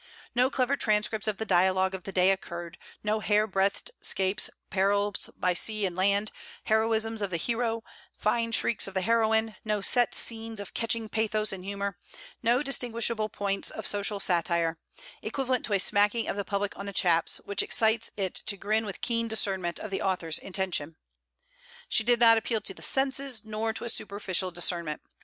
[0.33, 5.29] No clever transcripts of the dialogue of the day occurred; no hair breadth 'scapes, perils
[5.37, 6.31] by sea and land,
[6.63, 7.83] heroisms of the hero,
[8.17, 11.99] fine shrieks of the heroine; no set scenes of catching pathos and humour;
[12.41, 14.79] no distinguishable points of social satire
[15.21, 18.87] equivalent to a smacking of the public on the chaps, which excites it to grin
[18.87, 20.95] with keen discernment of the author's intention.
[21.87, 25.01] She did not appeal to the senses nor to a superficial discernment.